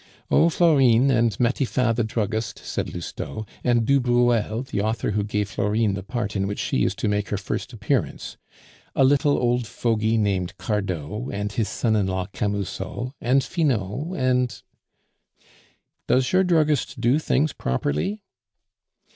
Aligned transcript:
"Oh, 0.31 0.49
Florine 0.49 1.11
and 1.11 1.39
Matifat 1.39 1.95
the 1.95 2.03
druggist," 2.03 2.57
said 2.57 2.91
Lousteau, 2.91 3.45
"and 3.63 3.85
du 3.85 3.99
Bruel, 3.99 4.63
the 4.63 4.81
author 4.81 5.11
who 5.11 5.23
gave 5.23 5.47
Florine 5.49 5.93
the 5.93 6.01
part 6.01 6.35
in 6.35 6.47
which 6.47 6.57
she 6.57 6.83
is 6.83 6.95
to 6.95 7.07
make 7.07 7.29
her 7.29 7.37
first 7.37 7.71
appearance, 7.71 8.35
a 8.95 9.03
little 9.03 9.37
old 9.37 9.67
fogy 9.67 10.17
named 10.17 10.57
Cardot, 10.57 11.31
and 11.31 11.51
his 11.51 11.69
son 11.69 11.95
in 11.95 12.07
law 12.07 12.25
Camusot, 12.33 13.13
and 13.21 13.43
Finot, 13.43 14.17
and" 14.17 14.63
"Does 16.07 16.33
your 16.33 16.43
druggist 16.45 16.99
do 16.99 17.19
things 17.19 17.53
properly?" 17.53 18.23